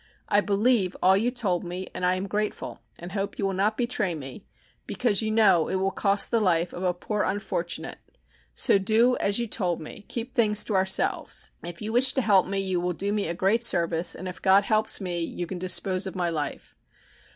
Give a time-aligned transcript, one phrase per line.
[0.27, 3.77] I believe all you told me and I am grateful, and hope you will not
[3.77, 4.47] betray me,
[4.87, 7.99] because you know it will cost the life of a poor unfortunate,
[8.55, 12.47] so do as you told me, keep things to ourselves, if you wish to help
[12.47, 15.59] me you will do me a great service, and if God helps me, you can
[15.59, 16.73] dispose of my life.